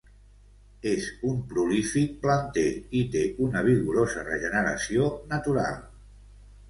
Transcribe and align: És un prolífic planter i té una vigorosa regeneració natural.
És 0.91 1.09
un 1.31 1.35
prolífic 1.51 2.15
planter 2.25 2.65
i 3.01 3.03
té 3.17 3.23
una 3.49 3.63
vigorosa 3.71 4.25
regeneració 4.33 5.13
natural. 5.35 5.81